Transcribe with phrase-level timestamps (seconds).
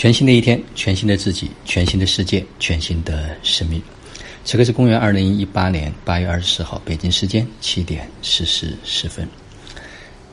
[0.00, 3.82] 全新的一天，全新的自己，全新的世界，全新的生命。
[4.46, 9.28] 此刻是公元二零一八年八月二十四号，北京时间七点四十四分。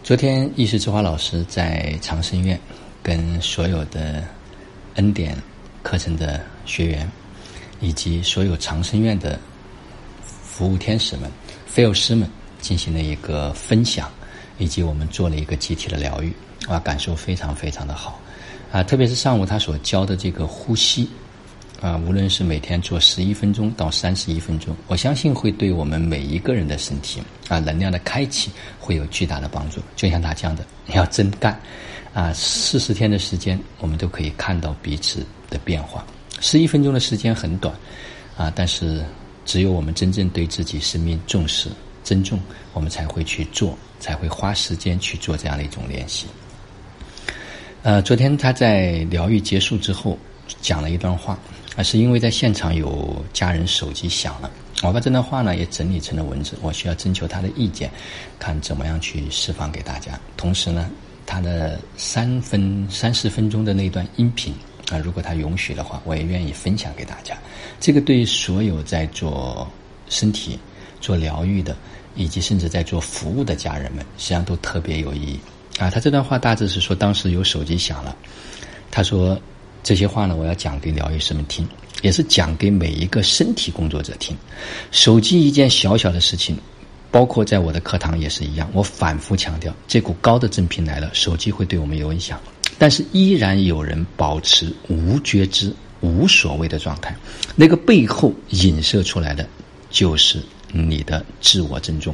[0.06, 2.58] 昨天，意识之花老师在长生院
[3.04, 4.24] 跟所有的
[4.96, 5.36] 恩典
[5.84, 7.12] 课程的学员，
[7.82, 9.38] 以及所有长生院的
[10.24, 11.30] 服务天使们、
[11.66, 12.26] 菲尔师们
[12.62, 14.10] 进行了一个分享，
[14.60, 16.32] 以及我们做了一个集体的疗愈，
[16.70, 18.18] 啊，感受非常非常的好。
[18.72, 21.10] 啊，特别是上午他所教的这个呼吸，
[21.82, 29.82] 啊，无论是每天做十一分钟到三十一分钟，我相信会对我们每一个人的身体啊能量的开启会有巨大的帮助。
[29.96, 31.60] 就像他讲的，你要真干，
[32.14, 36.06] 啊，四十天的时间，我们都可以看到彼此的变化。
[36.40, 37.74] 十一分钟的时间很短，
[38.36, 39.04] 啊，但是
[39.46, 41.70] 只有我们真正对自己生命重视、
[42.04, 42.38] 尊重，
[42.74, 46.28] 我们才会去做，才会花时间去做这样的一种练习。
[47.84, 50.18] 呃，昨天他在疗愈结束之后
[50.62, 51.38] 讲了一段话，
[51.76, 54.52] 啊，是因为在现场有家人手机响了，
[54.84, 57.90] 我把这段话呢也整理成了文字，我需要征求他的意见，
[58.40, 60.20] 看怎么样去释放给大家。
[60.36, 60.90] 同时呢，
[61.26, 64.54] 他的三分三四分钟的那段音频
[64.90, 67.38] 啊，如果他允许的话，我也愿意分享给大家。
[67.80, 69.66] 这个对所有在做
[70.10, 70.60] 身体
[71.00, 71.76] 做疗愈的，
[72.16, 75.40] 以及甚至在做服务的家人们，实际上都特别有意义。
[75.78, 78.16] 啊，他这段话大致是说，当时有手机响了，
[78.90, 79.40] 他说
[79.84, 81.68] 这些话呢，我要讲给疗愈师们听，
[82.02, 84.36] 也是讲给每一个身体工作者听。
[84.92, 86.58] 手机一件小小的事情，
[87.12, 92.40] 包括在我的课堂也是一样，我反复强调，这股高的正频来了，手机会对我们有影响，
[92.80, 97.16] 但是依然有人保持无觉知、无所谓的状态，
[97.56, 99.48] 那个背后影射出来的
[99.92, 102.14] 就是你的自我尊重。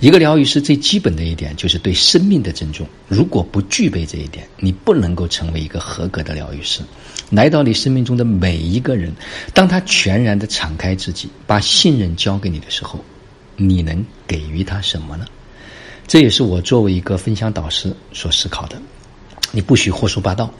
[0.00, 2.86] 一个疗愈师最基本的一点就是对生命的尊重。
[3.08, 6.82] 如果不具备这一点，你不能够成为一个合格的疗愈师。
[7.30, 9.12] 来到你生命中的每一个人，
[9.54, 13.02] 当他全然的敞开自己，把信任交给你的时候，
[13.56, 15.24] 你能给予他什么呢？
[16.06, 18.80] 这也是我作为一个分享导师所思考的。
[19.52, 20.52] 你不许胡说八道，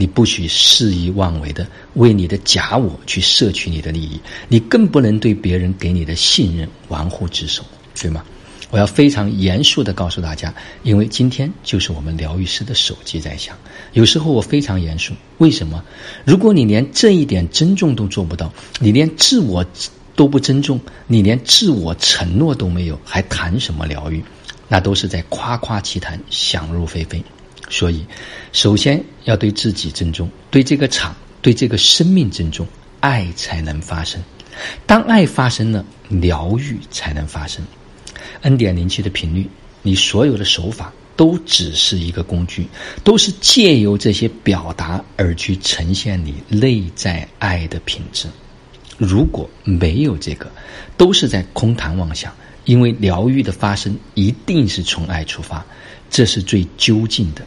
[0.00, 7.64] 你不许肆意妄为的为你的假我去摄取你的利益，你更不能对别人给你的信任玩忽职守，
[8.00, 8.24] 对吗？
[8.70, 10.54] 我要非常严肃的告诉大家，
[10.84, 13.56] 因为今天就是我们疗愈师的手机在响。
[13.92, 15.82] 有时候我非常严肃，为什么？
[16.24, 19.66] 如果你连这一点尊重都做不到，你连自我
[20.14, 20.78] 都不尊重，
[21.08, 24.22] 你连自我承诺都没有，还谈什么疗愈？
[24.68, 27.24] 那都是在夸夸其谈，想入非非。
[27.70, 28.04] 所以，
[28.52, 32.66] 首先要对自己尊重，对这个场，对这个生命尊重，
[33.00, 34.22] 爱才能发生。
[34.86, 37.64] 当爱发生了，疗愈才能发生。
[38.42, 39.48] 恩典灵气的频率，
[39.82, 42.66] 你所有的手法都只是一个工具，
[43.04, 48.28] 都是借由这些表达而去呈现你内在爱的品质。
[48.96, 50.50] 如果没有这个，
[50.96, 52.32] 都是在空谈妄想。
[52.64, 55.64] 因为疗愈的发生一定是从爱出发，
[56.10, 57.40] 这是最究竟的。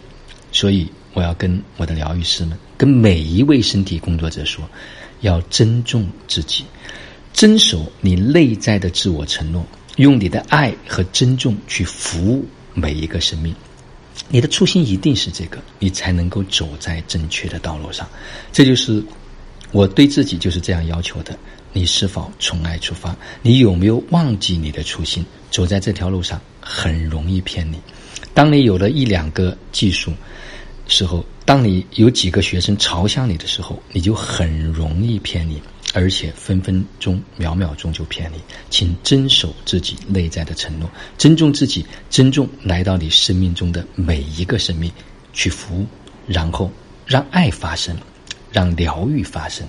[0.51, 4.67] 所以我要跟我的疗愈师们，跟每一位身体工作者说，
[5.21, 6.65] 要尊重自己，
[7.33, 9.65] 遵守你内在的自我承诺。
[9.97, 13.53] 用你的爱和尊重去服务每一个生命，
[14.29, 18.07] 你的初心一定是这个，你才能够走在正确的道路上。
[18.53, 19.03] 这就是
[19.71, 21.37] 我对自己就是这样要求的。
[21.73, 23.15] 你是否从爱出发？
[23.41, 25.25] 你有没有忘记你的初心？
[25.51, 27.75] 走在这条路上很容易偏离。
[28.33, 30.11] 当你有了一两个技术
[30.87, 35.61] 时候，当你有几个学生朝向你的时候，你就很容易偏离。
[35.93, 38.37] 而且分分钟、秒秒钟就偏离，
[38.69, 44.89] 请遵守自己内在的承诺，尊重自己，尊重来到你生命中的每一个生命，
[45.33, 45.85] 去服务，
[46.25, 46.71] 然后
[47.05, 47.93] 让爱发生，
[48.53, 49.67] 让疗愈发生。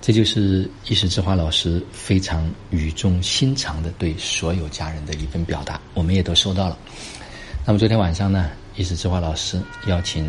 [0.00, 6.78] 这就是一时之花老师非常语重心长的对所有家人的一份表达，我们也都收到了。
[7.68, 10.26] 那么昨天晚上呢，意识之花老师邀请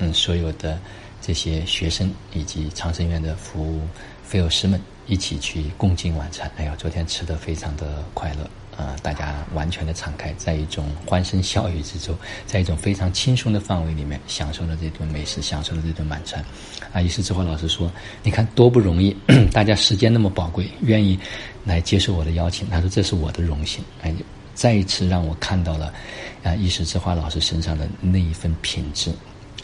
[0.00, 0.76] 嗯所有的
[1.20, 3.82] 这些学生以及长生院的服务。
[4.24, 8.96] 菲尔师们一起去共进晚餐，哎呀，昨天吃的非常的快乐啊！
[9.00, 16.44] 大家完全的敞开，在一种欢声笑语之中，在一种非常轻松的氛围里面，享受了这顿美食，享受了这顿晚餐。
[16.92, 17.88] 啊，于是之后老师说
[18.24, 19.16] ：“你看多不容易，
[19.52, 21.16] 大家时间那么宝贵，愿意
[21.64, 24.12] 来接受我的邀请。”他说：“这是我的荣幸。”哎，
[24.56, 25.94] 再一次让我看到了
[26.42, 29.12] 啊，意识之花老师身上的那一份品质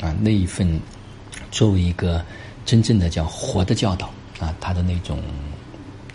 [0.00, 0.80] 啊，那一份
[1.50, 2.24] 作为一个
[2.64, 4.08] 真正的叫活的教导。
[4.40, 5.20] 啊，他的那种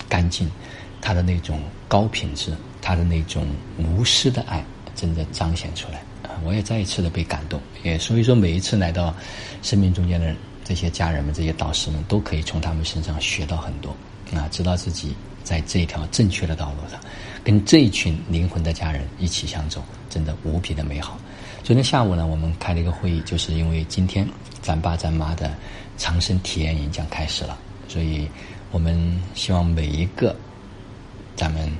[0.09, 0.51] 干净，
[0.99, 2.51] 他的那种高品质，
[2.81, 3.47] 他的那种
[3.77, 4.61] 无私的爱，
[4.93, 5.99] 真的彰显出来
[6.29, 6.35] 啊！
[6.43, 9.15] 我也再一次的被感动，也所以说每一次来到
[9.61, 10.35] 生命中间的
[10.65, 13.95] 这些家人们、这些导师们都可以从他们身上学到很多
[14.35, 16.99] 啊，知道自己在这一条正确的道路上，
[17.47, 21.17] 跟这一群灵魂的家人一起相走，真的无比的美好。
[21.63, 24.27] 昨天下午呢，我们开了一个会议，就是因为今天
[24.61, 25.49] 咱爸咱妈的
[25.97, 27.57] 长生体验营将开始了，
[27.87, 28.27] 所以
[28.69, 30.35] 我们希望每一个
[31.37, 31.71] 咱们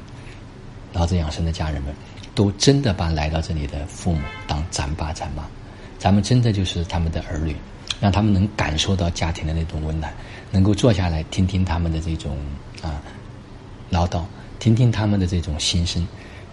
[0.94, 1.94] 老子养生的家人们，
[2.34, 5.46] 都真的把来到这里的父母当咱爸咱妈，
[6.00, 7.54] 咱们真的就是他们的儿女。
[8.00, 10.14] 让他们能感受到家庭的那种温暖，
[10.50, 12.38] 能够坐下来听听他们的这种
[12.82, 13.02] 啊
[13.90, 14.22] 唠叨，
[14.60, 16.06] 听听他们的这种心声，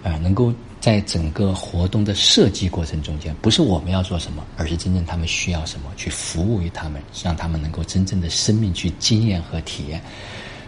[0.02, 10.00] 啊，能够在整个活动的设计过程中间，不是我们要做什么，而是真正他们需要什么，去服务于他们，让他们能够真正的生命去经验和体验。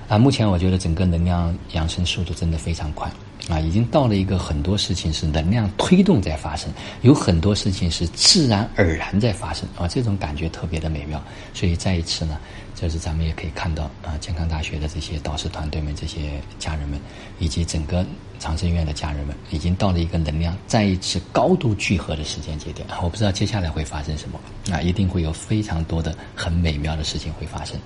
[0.08, 3.10] 啊，目前我觉得整个能量养生速度真的非常快。
[3.48, 6.68] 啊，已经到了一个很多事情是能量推动在发生，
[7.02, 11.22] 有很多事情是自然而然在发生啊，这种感觉特别的美妙。
[11.54, 12.40] 所以再一次呢，
[12.74, 17.00] 就是咱们也可以看到啊，健康大学的这些导师团队们、这些家人们，
[17.38, 18.04] 以及整个
[18.40, 22.84] 长生院的家人们，已经到了一个能量再一次高度聚合的时间节点。
[23.00, 24.40] 我不知道接下来会发生什么，
[24.74, 27.78] 啊，一定会有非常多的很美妙的事情会发生。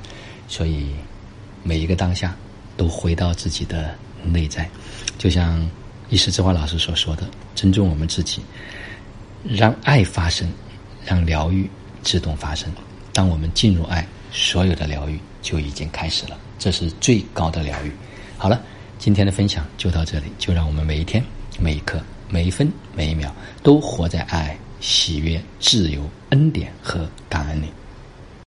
[0.49, 0.87] 所以
[1.63, 2.35] 每一个当下
[2.79, 3.95] 都回到自己的。
[4.25, 4.69] 内在，
[5.19, 5.69] 就像
[6.09, 8.41] 一时之花老师所说的，尊重我们自己，
[9.45, 10.51] 让爱发生，
[11.05, 11.69] 让疗愈
[12.03, 12.71] 自动发生。
[13.13, 17.93] 当我们进入爱，所有的疗愈就已经开始了，这是最高的疗愈。
[18.37, 18.61] 好了，
[18.99, 21.23] 今天的分享就到这里，就让我们每一天、
[21.59, 27.67] 每一刻、每一分、每一秒，都活在爱、喜悦、自由、恩典和感恩里。